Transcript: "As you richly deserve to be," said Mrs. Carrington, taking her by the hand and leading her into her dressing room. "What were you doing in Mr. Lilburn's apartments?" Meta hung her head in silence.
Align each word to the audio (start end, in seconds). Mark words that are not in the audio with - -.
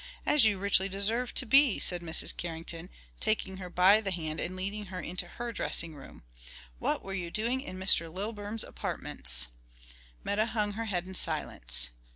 "As 0.25 0.45
you 0.45 0.57
richly 0.57 0.89
deserve 0.89 1.31
to 1.35 1.45
be," 1.45 1.77
said 1.77 2.01
Mrs. 2.01 2.35
Carrington, 2.35 2.89
taking 3.19 3.57
her 3.57 3.69
by 3.69 4.01
the 4.01 4.09
hand 4.09 4.39
and 4.39 4.55
leading 4.55 4.85
her 4.85 4.99
into 4.99 5.27
her 5.27 5.53
dressing 5.53 5.93
room. 5.93 6.23
"What 6.79 7.03
were 7.03 7.13
you 7.13 7.29
doing 7.29 7.61
in 7.61 7.77
Mr. 7.77 8.11
Lilburn's 8.11 8.63
apartments?" 8.63 9.47
Meta 10.23 10.47
hung 10.47 10.71
her 10.71 10.85
head 10.85 11.05
in 11.05 11.13
silence. 11.13 11.91